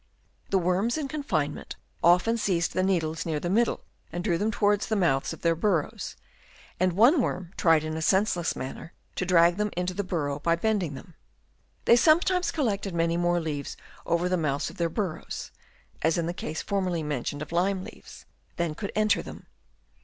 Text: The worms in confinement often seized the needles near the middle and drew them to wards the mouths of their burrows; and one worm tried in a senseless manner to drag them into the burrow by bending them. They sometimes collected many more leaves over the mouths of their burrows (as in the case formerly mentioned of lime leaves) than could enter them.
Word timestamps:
The 0.49 0.57
worms 0.57 0.97
in 0.97 1.07
confinement 1.07 1.75
often 2.03 2.35
seized 2.35 2.73
the 2.73 2.81
needles 2.81 3.23
near 3.23 3.39
the 3.39 3.51
middle 3.51 3.81
and 4.11 4.23
drew 4.23 4.39
them 4.39 4.49
to 4.49 4.59
wards 4.59 4.87
the 4.87 4.95
mouths 4.95 5.31
of 5.31 5.41
their 5.43 5.53
burrows; 5.53 6.15
and 6.79 6.93
one 6.93 7.21
worm 7.21 7.53
tried 7.55 7.83
in 7.83 7.95
a 7.95 8.01
senseless 8.01 8.55
manner 8.55 8.93
to 9.15 9.27
drag 9.27 9.57
them 9.57 9.69
into 9.77 9.93
the 9.93 10.03
burrow 10.03 10.39
by 10.39 10.55
bending 10.55 10.95
them. 10.95 11.13
They 11.85 11.95
sometimes 11.97 12.49
collected 12.49 12.95
many 12.95 13.15
more 13.15 13.39
leaves 13.39 13.77
over 14.03 14.27
the 14.27 14.37
mouths 14.37 14.71
of 14.71 14.77
their 14.77 14.89
burrows 14.89 15.51
(as 16.01 16.17
in 16.17 16.25
the 16.25 16.33
case 16.33 16.63
formerly 16.63 17.03
mentioned 17.03 17.43
of 17.43 17.51
lime 17.51 17.83
leaves) 17.83 18.25
than 18.55 18.73
could 18.73 18.91
enter 18.95 19.21
them. 19.21 19.45